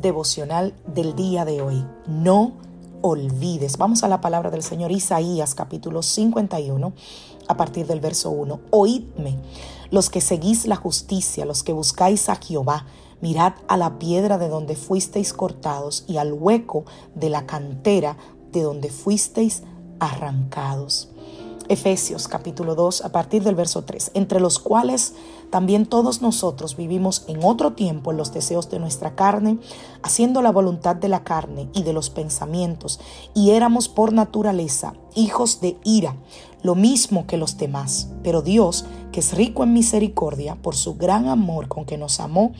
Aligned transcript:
Devocional 0.00 0.74
del 0.86 1.14
día 1.14 1.44
de 1.44 1.62
hoy. 1.62 1.84
No 2.06 2.52
olvides. 3.02 3.78
Vamos 3.78 4.02
a 4.02 4.08
la 4.08 4.20
palabra 4.20 4.50
del 4.50 4.62
Señor 4.62 4.92
Isaías 4.92 5.54
capítulo 5.54 6.02
51 6.02 6.92
a 7.48 7.56
partir 7.56 7.86
del 7.86 8.00
verso 8.00 8.30
1. 8.30 8.60
Oídme, 8.70 9.36
los 9.90 10.10
que 10.10 10.20
seguís 10.20 10.66
la 10.66 10.76
justicia, 10.76 11.44
los 11.44 11.62
que 11.62 11.72
buscáis 11.72 12.28
a 12.28 12.36
Jehová, 12.36 12.86
mirad 13.20 13.54
a 13.68 13.76
la 13.76 13.98
piedra 13.98 14.38
de 14.38 14.48
donde 14.48 14.76
fuisteis 14.76 15.32
cortados 15.32 16.04
y 16.06 16.16
al 16.16 16.32
hueco 16.32 16.84
de 17.14 17.30
la 17.30 17.46
cantera 17.46 18.16
de 18.52 18.62
donde 18.62 18.90
fuisteis 18.90 19.62
arrancados. 19.98 21.10
Efesios 21.70 22.26
capítulo 22.26 22.74
2 22.74 23.04
a 23.04 23.12
partir 23.12 23.44
del 23.44 23.54
verso 23.54 23.84
3, 23.84 24.10
entre 24.14 24.40
los 24.40 24.58
cuales 24.58 25.14
también 25.50 25.86
todos 25.86 26.20
nosotros 26.20 26.76
vivimos 26.76 27.22
en 27.28 27.44
otro 27.44 27.74
tiempo 27.74 28.10
en 28.10 28.16
los 28.16 28.32
deseos 28.32 28.68
de 28.70 28.80
nuestra 28.80 29.14
carne, 29.14 29.56
haciendo 30.02 30.42
la 30.42 30.50
voluntad 30.50 30.96
de 30.96 31.08
la 31.08 31.22
carne 31.22 31.68
y 31.72 31.84
de 31.84 31.92
los 31.92 32.10
pensamientos, 32.10 32.98
y 33.34 33.50
éramos 33.50 33.88
por 33.88 34.12
naturaleza 34.12 34.94
hijos 35.14 35.60
de 35.60 35.76
ira, 35.84 36.16
lo 36.64 36.74
mismo 36.74 37.28
que 37.28 37.36
los 37.36 37.56
demás. 37.56 38.08
Pero 38.24 38.42
Dios, 38.42 38.84
que 39.12 39.20
es 39.20 39.32
rico 39.32 39.62
en 39.62 39.72
misericordia, 39.72 40.56
por 40.56 40.74
su 40.74 40.96
gran 40.96 41.28
amor 41.28 41.68
con 41.68 41.84
que 41.84 41.98
nos 41.98 42.18
amó, 42.18 42.50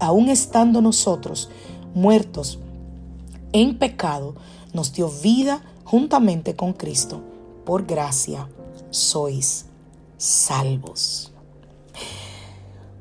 aun 0.00 0.28
estando 0.28 0.80
nosotros 0.80 1.50
muertos 1.94 2.58
en 3.52 3.78
pecado, 3.78 4.34
nos 4.72 4.92
dio 4.92 5.08
vida 5.22 5.62
juntamente 5.84 6.56
con 6.56 6.72
Cristo. 6.72 7.22
Por 7.66 7.84
gracia 7.84 8.48
sois 8.90 9.66
salvos. 10.16 11.32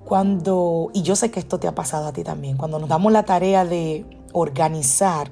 Cuando, 0.04 0.90
y 0.92 1.04
yo 1.04 1.16
sé 1.16 1.30
que 1.30 1.40
esto 1.40 1.60
te 1.60 1.68
ha 1.68 1.76
pasado 1.76 2.08
a 2.08 2.14
ti 2.14 2.24
también, 2.24 2.58
cuando 2.58 2.80
nos 2.80 2.90
damos 2.90 3.12
la 3.12 3.24
tarea 3.24 3.64
de 3.64 4.06
organizar 4.34 5.32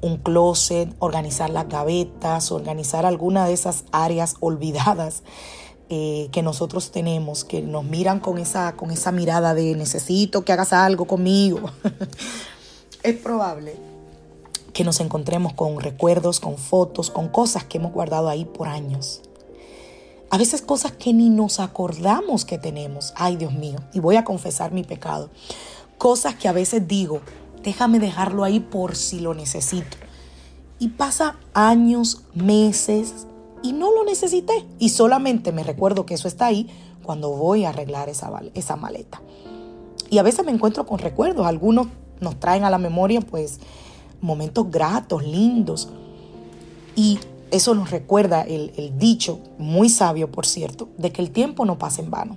un 0.00 0.16
closet, 0.16 0.92
organizar 0.98 1.48
las 1.48 1.68
gavetas, 1.68 2.50
organizar 2.50 3.06
alguna 3.06 3.46
de 3.46 3.52
esas 3.52 3.84
áreas 3.92 4.34
olvidadas 4.40 5.22
eh, 5.88 6.28
que 6.32 6.42
nosotros 6.42 6.90
tenemos, 6.90 7.44
que 7.44 7.62
nos 7.62 7.84
miran 7.84 8.18
con 8.18 8.38
esa, 8.38 8.74
con 8.74 8.90
esa 8.90 9.12
mirada 9.12 9.54
de 9.54 9.76
necesito 9.76 10.44
que 10.44 10.52
hagas 10.52 10.72
algo 10.72 11.04
conmigo. 11.06 11.70
es 13.04 13.16
probable 13.16 13.93
que 14.74 14.84
nos 14.84 15.00
encontremos 15.00 15.54
con 15.54 15.80
recuerdos, 15.80 16.40
con 16.40 16.58
fotos, 16.58 17.10
con 17.10 17.28
cosas 17.28 17.64
que 17.64 17.78
hemos 17.78 17.92
guardado 17.92 18.28
ahí 18.28 18.44
por 18.44 18.68
años. 18.68 19.22
A 20.30 20.36
veces 20.36 20.62
cosas 20.62 20.92
que 20.92 21.14
ni 21.14 21.30
nos 21.30 21.60
acordamos 21.60 22.44
que 22.44 22.58
tenemos. 22.58 23.14
Ay, 23.16 23.36
Dios 23.36 23.52
mío, 23.52 23.78
y 23.94 24.00
voy 24.00 24.16
a 24.16 24.24
confesar 24.24 24.72
mi 24.72 24.82
pecado. 24.82 25.30
Cosas 25.96 26.34
que 26.34 26.48
a 26.48 26.52
veces 26.52 26.88
digo, 26.88 27.20
déjame 27.62 28.00
dejarlo 28.00 28.42
ahí 28.42 28.58
por 28.58 28.96
si 28.96 29.20
lo 29.20 29.32
necesito. 29.32 29.96
Y 30.80 30.88
pasa 30.88 31.38
años, 31.54 32.22
meses 32.34 33.28
y 33.62 33.72
no 33.72 33.92
lo 33.92 34.04
necesité. 34.04 34.66
Y 34.80 34.88
solamente 34.88 35.52
me 35.52 35.62
recuerdo 35.62 36.04
que 36.04 36.14
eso 36.14 36.26
está 36.26 36.46
ahí 36.46 36.68
cuando 37.04 37.30
voy 37.30 37.64
a 37.64 37.68
arreglar 37.68 38.08
esa, 38.08 38.32
esa 38.54 38.74
maleta. 38.74 39.22
Y 40.10 40.18
a 40.18 40.24
veces 40.24 40.44
me 40.44 40.50
encuentro 40.50 40.84
con 40.84 40.98
recuerdos. 40.98 41.46
Algunos 41.46 41.86
nos 42.20 42.40
traen 42.40 42.64
a 42.64 42.70
la 42.70 42.78
memoria 42.78 43.20
pues 43.20 43.60
momentos 44.24 44.70
gratos, 44.70 45.24
lindos. 45.24 45.88
Y 46.96 47.18
eso 47.50 47.74
nos 47.74 47.90
recuerda 47.90 48.42
el, 48.42 48.98
dicho, 48.98 49.38
muy 49.58 49.88
sabio 49.88 50.32
por 50.32 50.46
cierto, 50.46 50.88
de 50.98 51.12
que 51.12 51.22
el 51.22 51.30
tiempo 51.30 51.64
no 51.64 51.78
pasa 51.78 52.02
en 52.02 52.10
vano. 52.10 52.36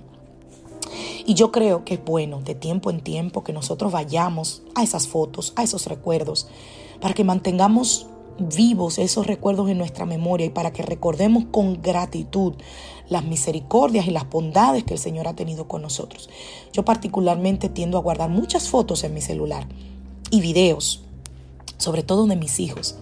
Y 1.26 1.34
yo 1.34 1.50
creo 1.50 1.84
que 1.84 1.94
es 1.94 2.04
bueno 2.04 2.40
de 2.40 2.54
tiempo 2.54 2.90
en 2.90 3.00
tiempo 3.00 3.44
que 3.44 3.52
nosotros 3.52 3.92
vayamos 3.92 4.62
a 4.74 4.82
esas 4.82 5.08
fotos, 5.08 5.52
a 5.56 5.62
esos 5.62 5.86
recuerdos, 5.86 6.46
para 7.00 7.14
que 7.14 7.24
mantengamos 7.24 8.06
vivos 8.38 8.98
esos 8.98 9.26
recuerdos 9.26 9.68
en 9.68 9.78
nuestra 9.78 10.06
memoria 10.06 10.46
y 10.46 10.50
para 10.50 10.72
que 10.72 10.82
recordemos 10.82 11.46
con 11.50 11.82
gratitud 11.82 12.54
las 13.08 13.24
misericordias 13.24 14.06
y 14.06 14.10
las 14.10 14.28
bondades 14.30 14.84
que 14.84 14.94
el 14.94 15.00
Señor 15.00 15.26
ha 15.26 15.34
tenido 15.34 15.66
con 15.66 15.82
nosotros. 15.82 16.28
Yo 16.72 16.84
particularmente 16.84 17.68
tiendo 17.68 17.98
a 17.98 18.02
guardar 18.02 18.30
muchas 18.30 18.68
fotos 18.68 19.02
en 19.04 19.14
mi 19.14 19.20
celular 19.20 19.66
y 20.30 20.40
videos, 20.40 21.02
sobre 21.78 22.02
todo 22.02 22.26
de 22.26 22.36
mis 22.36 22.60
hijos, 22.60 22.96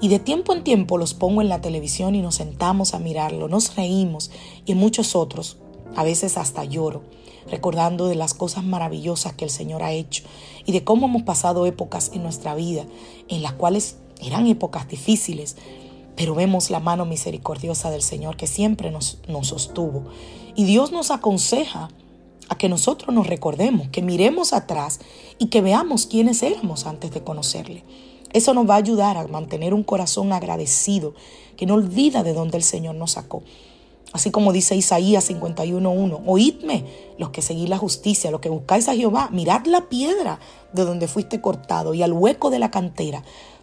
y 0.00 0.08
de 0.08 0.18
tiempo 0.18 0.52
en 0.52 0.62
tiempo 0.62 0.96
los 0.96 1.14
pongo 1.14 1.42
en 1.42 1.48
la 1.48 1.60
televisión 1.60 2.14
y 2.14 2.22
nos 2.22 2.36
sentamos 2.36 2.94
a 2.94 2.98
mirarlo, 2.98 3.48
nos 3.48 3.74
reímos 3.74 4.30
y 4.64 4.74
muchos 4.74 5.16
otros, 5.16 5.56
a 5.96 6.04
veces 6.04 6.36
hasta 6.38 6.64
lloro, 6.64 7.02
recordando 7.50 8.06
de 8.06 8.14
las 8.14 8.34
cosas 8.34 8.62
maravillosas 8.62 9.32
que 9.32 9.44
el 9.44 9.50
Señor 9.50 9.82
ha 9.82 9.92
hecho 9.92 10.22
y 10.66 10.72
de 10.72 10.84
cómo 10.84 11.06
hemos 11.06 11.22
pasado 11.22 11.66
épocas 11.66 12.12
en 12.14 12.22
nuestra 12.22 12.54
vida 12.54 12.84
en 13.28 13.42
las 13.42 13.54
cuales 13.54 13.96
eran 14.20 14.46
épocas 14.46 14.88
difíciles, 14.88 15.56
pero 16.14 16.34
vemos 16.34 16.70
la 16.70 16.80
mano 16.80 17.04
misericordiosa 17.04 17.90
del 17.90 18.02
Señor 18.02 18.36
que 18.36 18.46
siempre 18.46 18.90
nos 18.90 19.18
sostuvo. 19.42 20.04
Y 20.54 20.64
Dios 20.64 20.90
nos 20.90 21.10
aconseja 21.10 21.88
a 22.48 22.56
que 22.56 22.68
nosotros 22.68 23.14
nos 23.14 23.26
recordemos, 23.26 23.88
que 23.88 24.02
miremos 24.02 24.52
atrás 24.52 25.00
y 25.38 25.46
que 25.46 25.60
veamos 25.60 26.06
quiénes 26.06 26.42
éramos 26.42 26.86
antes 26.86 27.10
de 27.12 27.22
conocerle. 27.22 27.84
Eso 28.32 28.54
nos 28.54 28.68
va 28.68 28.74
a 28.74 28.78
ayudar 28.78 29.16
a 29.16 29.26
mantener 29.26 29.74
un 29.74 29.82
corazón 29.82 30.32
agradecido, 30.32 31.14
que 31.56 31.66
no 31.66 31.74
olvida 31.74 32.22
de 32.22 32.34
dónde 32.34 32.58
el 32.58 32.62
Señor 32.62 32.94
nos 32.94 33.12
sacó. 33.12 33.42
Así 34.12 34.30
como 34.30 34.52
dice 34.52 34.74
Isaías 34.74 35.30
51.1, 35.30 36.22
oídme 36.26 36.84
los 37.18 37.30
que 37.30 37.42
seguís 37.42 37.68
la 37.68 37.76
justicia, 37.76 38.30
los 38.30 38.40
que 38.40 38.48
buscáis 38.48 38.88
a 38.88 38.94
Jehová, 38.94 39.28
mirad 39.32 39.66
la 39.66 39.88
piedra 39.88 40.40
de 40.72 40.84
donde 40.84 41.08
fuiste 41.08 41.40
cortado 41.40 41.92
y 41.92 42.02
al 42.02 42.12
hueco 42.12 42.50
de 42.50 42.58
la 42.58 42.70
cantera 42.70 43.22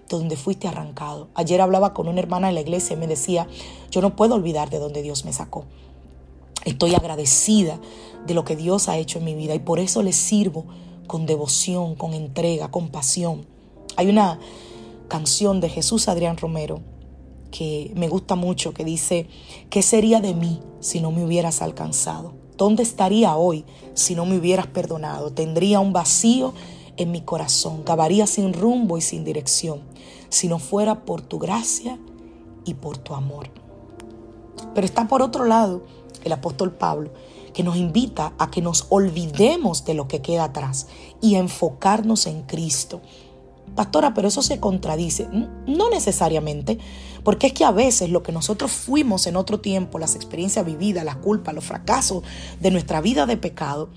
de 0.09 0.17
donde 0.17 0.37
fuiste 0.37 0.67
arrancado. 0.67 1.29
Ayer 1.33 1.61
hablaba 1.61 1.93
con 1.93 2.07
una 2.07 2.19
hermana 2.19 2.49
en 2.49 2.55
la 2.55 2.61
iglesia 2.61 2.95
y 2.95 2.99
me 2.99 3.07
decía, 3.07 3.47
yo 3.89 4.01
no 4.01 4.15
puedo 4.15 4.35
olvidar 4.35 4.69
de 4.69 4.79
dónde 4.79 5.01
Dios 5.01 5.25
me 5.25 5.33
sacó. 5.33 5.65
Estoy 6.65 6.95
agradecida 6.95 7.79
de 8.25 8.33
lo 8.33 8.43
que 8.43 8.55
Dios 8.55 8.89
ha 8.89 8.97
hecho 8.97 9.19
en 9.19 9.25
mi 9.25 9.35
vida 9.35 9.53
y 9.55 9.59
por 9.59 9.79
eso 9.79 10.01
le 10.01 10.11
sirvo 10.11 10.65
con 11.07 11.25
devoción, 11.27 11.95
con 11.95 12.13
entrega, 12.13 12.71
con 12.71 12.89
pasión. 12.89 13.45
Hay 13.95 14.09
una 14.09 14.39
canción 15.07 15.61
de 15.61 15.69
Jesús 15.69 16.07
Adrián 16.07 16.37
Romero 16.37 16.81
que 17.51 17.91
me 17.95 18.09
gusta 18.09 18.35
mucho, 18.35 18.73
que 18.73 18.83
dice, 18.83 19.27
¿qué 19.69 19.81
sería 19.81 20.19
de 20.19 20.33
mí 20.33 20.59
si 20.79 20.99
no 20.99 21.11
me 21.11 21.23
hubieras 21.23 21.61
alcanzado? 21.61 22.33
¿Dónde 22.57 22.83
estaría 22.83 23.35
hoy 23.35 23.63
si 23.93 24.15
no 24.15 24.25
me 24.25 24.37
hubieras 24.37 24.67
perdonado? 24.67 25.31
Tendría 25.31 25.79
un 25.79 25.93
vacío 25.93 26.53
en 26.97 27.11
mi 27.11 27.21
corazón, 27.21 27.83
cavaría 27.83 28.25
sin 28.27 28.53
rumbo 28.53 28.97
y 28.97 29.01
sin 29.01 29.23
dirección, 29.23 29.81
si 30.29 30.47
no 30.47 30.59
fuera 30.59 31.05
por 31.05 31.21
tu 31.21 31.37
gracia 31.37 31.99
y 32.65 32.73
por 32.73 32.97
tu 32.97 33.13
amor. 33.13 33.49
Pero 34.73 34.85
está 34.85 35.07
por 35.07 35.21
otro 35.21 35.45
lado 35.45 35.83
el 36.25 36.33
apóstol 36.33 36.73
Pablo, 36.73 37.11
que 37.53 37.63
nos 37.63 37.77
invita 37.77 38.33
a 38.37 38.51
que 38.51 38.61
nos 38.61 38.87
olvidemos 38.89 39.85
de 39.85 39.93
lo 39.93 40.07
que 40.07 40.21
queda 40.21 40.45
atrás 40.45 40.87
y 41.21 41.35
a 41.35 41.39
enfocarnos 41.39 42.27
en 42.27 42.43
Cristo 42.43 43.01
Pastora, 43.75 44.13
pero 44.13 44.29
eso 44.29 44.41
se 44.41 44.59
contradice. 44.59 45.27
No 45.67 45.89
necesariamente, 45.89 46.77
porque 47.23 47.47
es 47.47 47.53
que 47.53 47.65
a 47.65 47.71
veces 47.71 48.09
lo 48.09 48.23
que 48.23 48.31
nosotros 48.31 48.71
fuimos 48.71 49.27
en 49.27 49.35
otro 49.35 49.59
tiempo, 49.59 49.99
las 49.99 50.15
experiencias 50.15 50.65
vividas, 50.65 51.03
la 51.03 51.15
culpa, 51.15 51.51
los 51.51 51.65
fracasos 51.65 52.23
de 52.61 52.71
nuestra 52.71 53.01
vida 53.01 53.25
de 53.25 53.35
pecado, 53.35 53.89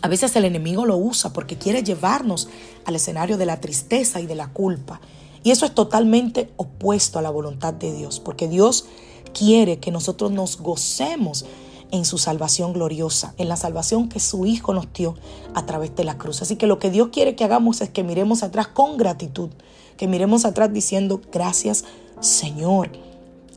a 0.00 0.08
veces 0.08 0.34
el 0.36 0.44
enemigo 0.44 0.86
lo 0.86 0.96
usa 0.96 1.32
porque 1.32 1.58
quiere 1.58 1.82
llevarnos 1.82 2.48
al 2.86 2.96
escenario 2.96 3.36
de 3.36 3.46
la 3.46 3.60
tristeza 3.60 4.20
y 4.20 4.26
de 4.26 4.36
la 4.36 4.52
culpa. 4.52 5.00
Y 5.42 5.50
eso 5.50 5.66
es 5.66 5.74
totalmente 5.74 6.50
opuesto 6.56 7.18
a 7.18 7.22
la 7.22 7.30
voluntad 7.30 7.74
de 7.74 7.92
Dios, 7.92 8.20
porque 8.20 8.48
Dios 8.48 8.86
quiere 9.32 9.78
que 9.78 9.90
nosotros 9.90 10.30
nos 10.30 10.58
gocemos 10.58 11.44
en 11.90 12.04
su 12.04 12.18
salvación 12.18 12.72
gloriosa, 12.72 13.34
en 13.38 13.48
la 13.48 13.56
salvación 13.56 14.08
que 14.08 14.20
su 14.20 14.44
Hijo 14.46 14.74
nos 14.74 14.92
dio 14.92 15.14
a 15.54 15.64
través 15.64 15.96
de 15.96 16.04
la 16.04 16.18
cruz. 16.18 16.42
Así 16.42 16.56
que 16.56 16.66
lo 16.66 16.78
que 16.78 16.90
Dios 16.90 17.08
quiere 17.12 17.34
que 17.34 17.44
hagamos 17.44 17.80
es 17.80 17.88
que 17.88 18.04
miremos 18.04 18.42
atrás 18.42 18.68
con 18.68 18.96
gratitud, 18.96 19.50
que 19.96 20.06
miremos 20.06 20.44
atrás 20.44 20.72
diciendo 20.72 21.20
gracias 21.32 21.84
Señor, 22.20 22.90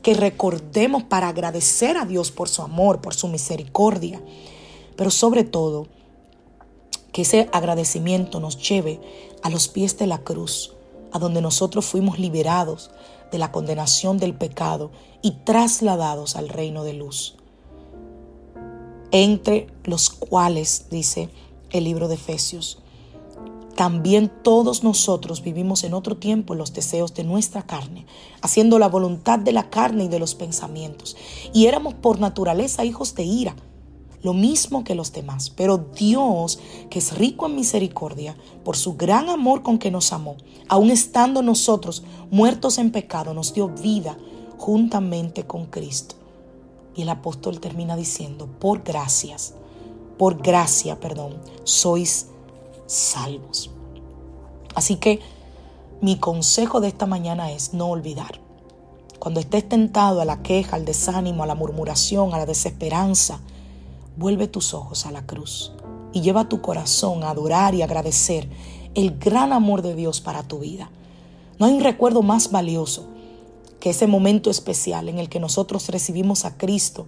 que 0.02 0.14
recordemos 0.14 1.02
para 1.02 1.28
agradecer 1.28 1.96
a 1.96 2.04
Dios 2.04 2.30
por 2.30 2.48
su 2.48 2.62
amor, 2.62 3.00
por 3.00 3.14
su 3.14 3.28
misericordia, 3.28 4.20
pero 4.96 5.10
sobre 5.10 5.44
todo 5.44 5.86
que 7.12 7.22
ese 7.22 7.48
agradecimiento 7.52 8.40
nos 8.40 8.56
lleve 8.56 9.00
a 9.42 9.50
los 9.50 9.68
pies 9.68 9.98
de 9.98 10.06
la 10.06 10.18
cruz, 10.18 10.72
a 11.12 11.18
donde 11.18 11.42
nosotros 11.42 11.84
fuimos 11.84 12.18
liberados 12.18 12.90
de 13.32 13.38
la 13.38 13.50
condenación 13.50 14.18
del 14.18 14.34
pecado 14.34 14.92
y 15.22 15.32
trasladados 15.44 16.36
al 16.36 16.48
reino 16.48 16.84
de 16.84 16.92
luz 16.92 17.36
entre 19.12 19.68
los 19.84 20.10
cuales, 20.10 20.86
dice 20.90 21.28
el 21.70 21.84
libro 21.84 22.08
de 22.08 22.14
Efesios, 22.14 22.78
también 23.76 24.30
todos 24.42 24.82
nosotros 24.82 25.42
vivimos 25.42 25.84
en 25.84 25.94
otro 25.94 26.16
tiempo 26.16 26.54
los 26.54 26.72
deseos 26.72 27.14
de 27.14 27.24
nuestra 27.24 27.62
carne, 27.62 28.06
haciendo 28.40 28.78
la 28.78 28.88
voluntad 28.88 29.38
de 29.38 29.52
la 29.52 29.70
carne 29.70 30.04
y 30.04 30.08
de 30.08 30.18
los 30.18 30.34
pensamientos. 30.34 31.16
Y 31.54 31.66
éramos 31.66 31.94
por 31.94 32.20
naturaleza 32.20 32.84
hijos 32.84 33.14
de 33.14 33.24
ira, 33.24 33.54
lo 34.22 34.32
mismo 34.32 34.84
que 34.84 34.94
los 34.94 35.12
demás. 35.12 35.50
Pero 35.50 35.78
Dios, 35.78 36.58
que 36.90 36.98
es 36.98 37.16
rico 37.16 37.46
en 37.46 37.56
misericordia, 37.56 38.36
por 38.64 38.76
su 38.76 38.96
gran 38.96 39.28
amor 39.28 39.62
con 39.62 39.78
que 39.78 39.90
nos 39.90 40.12
amó, 40.12 40.36
aun 40.68 40.90
estando 40.90 41.42
nosotros 41.42 42.04
muertos 42.30 42.78
en 42.78 42.92
pecado, 42.92 43.34
nos 43.34 43.52
dio 43.54 43.68
vida 43.68 44.16
juntamente 44.58 45.44
con 45.44 45.66
Cristo. 45.66 46.14
Y 46.94 47.02
el 47.02 47.08
apóstol 47.08 47.58
termina 47.58 47.96
diciendo, 47.96 48.46
por 48.46 48.82
gracias, 48.82 49.54
por 50.18 50.40
gracia, 50.42 51.00
perdón, 51.00 51.36
sois 51.64 52.28
salvos. 52.86 53.70
Así 54.74 54.96
que 54.96 55.20
mi 56.00 56.16
consejo 56.18 56.80
de 56.80 56.88
esta 56.88 57.06
mañana 57.06 57.50
es 57.50 57.74
no 57.74 57.88
olvidar. 57.88 58.40
Cuando 59.18 59.40
estés 59.40 59.68
tentado 59.68 60.20
a 60.20 60.24
la 60.24 60.42
queja, 60.42 60.76
al 60.76 60.84
desánimo, 60.84 61.44
a 61.44 61.46
la 61.46 61.54
murmuración, 61.54 62.34
a 62.34 62.38
la 62.38 62.46
desesperanza, 62.46 63.40
vuelve 64.16 64.48
tus 64.48 64.74
ojos 64.74 65.06
a 65.06 65.12
la 65.12 65.26
cruz 65.26 65.72
y 66.12 66.20
lleva 66.20 66.48
tu 66.48 66.60
corazón 66.60 67.22
a 67.22 67.30
adorar 67.30 67.74
y 67.74 67.82
agradecer 67.82 68.48
el 68.94 69.18
gran 69.18 69.52
amor 69.52 69.82
de 69.82 69.94
Dios 69.94 70.20
para 70.20 70.42
tu 70.42 70.58
vida. 70.58 70.90
No 71.58 71.66
hay 71.66 71.74
un 71.74 71.82
recuerdo 71.82 72.22
más 72.22 72.50
valioso 72.50 73.06
que 73.80 73.90
ese 73.90 74.06
momento 74.06 74.50
especial 74.50 75.08
en 75.08 75.18
el 75.18 75.28
que 75.28 75.40
nosotros 75.40 75.88
recibimos 75.88 76.44
a 76.44 76.56
Cristo 76.56 77.06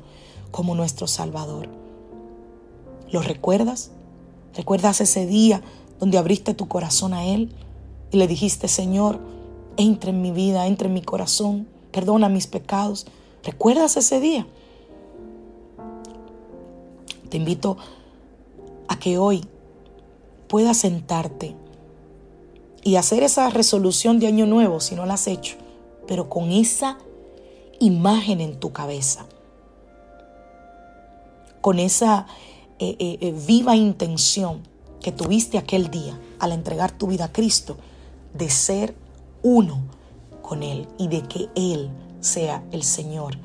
como 0.50 0.74
nuestro 0.74 1.06
Salvador. 1.06 1.68
¿Lo 3.10 3.22
recuerdas? 3.22 3.90
¿Recuerdas 4.56 5.00
ese 5.00 5.26
día 5.26 5.62
donde 6.00 6.18
abriste 6.18 6.54
tu 6.54 6.68
corazón 6.68 7.14
a 7.14 7.24
Él 7.24 7.54
y 8.10 8.16
le 8.16 8.26
dijiste, 8.26 8.68
Señor, 8.68 9.20
entra 9.76 10.10
en 10.10 10.22
mi 10.22 10.30
vida, 10.30 10.66
entra 10.66 10.88
en 10.88 10.94
mi 10.94 11.02
corazón, 11.02 11.68
perdona 11.92 12.28
mis 12.28 12.46
pecados? 12.46 13.06
¿Recuerdas 13.42 13.96
ese 13.96 14.20
día? 14.20 14.46
Te 17.34 17.38
invito 17.38 17.76
a 18.86 18.96
que 18.96 19.19
hoy 19.19 19.44
puedas 20.46 20.76
sentarte 20.76 21.56
y 22.84 22.94
hacer 22.94 23.25
esa 23.25 23.50
resolución 23.50 24.20
de 24.20 24.28
año 24.28 24.46
nuevo 24.46 24.78
si 24.78 24.94
no 24.94 25.04
la 25.04 25.14
has 25.14 25.26
hecho 25.26 25.56
pero 26.06 26.28
con 26.28 26.52
esa 26.52 26.96
imagen 27.81 28.40
en 28.40 28.60
tu 28.60 28.72
cabeza, 28.72 29.26
con 31.60 31.81
esa 31.81 32.28
eh, 32.78 32.94
eh, 33.00 33.19
eh, 33.20 33.34
viva 33.44 33.75
intención 33.75 34.60
que 35.02 35.10
tuviste 35.10 35.58
aquel 35.58 35.90
día 35.90 36.16
al 36.38 36.52
entregar 36.52 36.92
tu 36.92 37.08
vida 37.08 37.25
a 37.25 37.32
Cristo, 37.32 37.76
de 38.32 38.48
ser 38.48 38.94
uno 39.42 39.82
con 40.40 40.62
Él 40.62 40.87
y 40.98 41.08
de 41.08 41.22
que 41.22 41.48
Él 41.56 41.90
sea 42.20 42.62
el 42.70 42.84
Señor 42.84 43.38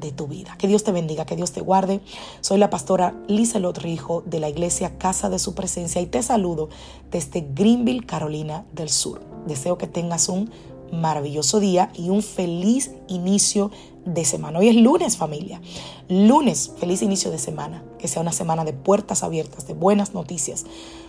de 0.00 0.12
tu 0.12 0.26
vida. 0.26 0.56
Que 0.58 0.68
Dios 0.68 0.84
te 0.84 0.92
bendiga, 0.92 1.26
que 1.26 1.36
Dios 1.36 1.52
te 1.52 1.60
guarde. 1.60 2.00
Soy 2.40 2.58
la 2.58 2.70
pastora 2.70 3.14
Lisa 3.26 3.58
Lotrijo 3.58 4.22
de 4.26 4.40
la 4.40 4.48
iglesia 4.48 4.98
Casa 4.98 5.28
de 5.28 5.38
Su 5.38 5.54
Presencia 5.54 6.00
y 6.00 6.06
te 6.06 6.22
saludo 6.22 6.68
desde 7.10 7.46
Greenville, 7.54 8.06
Carolina 8.06 8.64
del 8.72 8.88
Sur. 8.88 9.20
Deseo 9.46 9.78
que 9.78 9.86
tengas 9.86 10.28
un 10.28 10.50
maravilloso 10.92 11.60
día 11.60 11.90
y 11.94 12.08
un 12.08 12.22
feliz 12.22 12.92
inicio 13.08 13.70
de 14.04 14.24
semana. 14.24 14.58
Hoy 14.58 14.68
es 14.68 14.76
lunes 14.76 15.16
familia. 15.16 15.60
Lunes, 16.08 16.72
feliz 16.78 17.02
inicio 17.02 17.30
de 17.30 17.38
semana. 17.38 17.84
Que 17.98 18.08
sea 18.08 18.22
una 18.22 18.32
semana 18.32 18.64
de 18.64 18.72
puertas 18.72 19.22
abiertas, 19.22 19.66
de 19.66 19.74
buenas 19.74 20.14
noticias. 20.14 20.64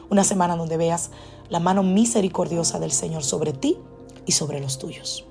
Una 0.09 0.23
semana 0.23 0.55
donde 0.55 0.77
veas 0.77 1.11
la 1.49 1.59
mano 1.59 1.83
misericordiosa 1.83 2.79
del 2.79 2.91
Señor 2.91 3.23
sobre 3.23 3.53
ti 3.53 3.77
y 4.25 4.33
sobre 4.33 4.59
los 4.59 4.79
tuyos. 4.79 5.28